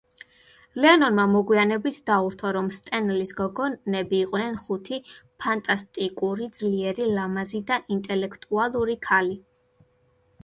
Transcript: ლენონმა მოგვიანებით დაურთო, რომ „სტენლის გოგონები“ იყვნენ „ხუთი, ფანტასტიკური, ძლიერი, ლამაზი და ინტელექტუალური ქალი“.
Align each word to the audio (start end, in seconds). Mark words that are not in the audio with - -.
ლენონმა 0.83 1.23
მოგვიანებით 1.31 1.97
დაურთო, 2.09 2.53
რომ 2.57 2.69
„სტენლის 2.77 3.33
გოგონები“ 3.41 4.17
იყვნენ 4.27 4.57
„ხუთი, 4.63 4.99
ფანტასტიკური, 5.45 6.47
ძლიერი, 6.61 7.07
ლამაზი 7.19 7.61
და 7.73 7.77
ინტელექტუალური 7.97 8.97
ქალი“. 9.09 9.37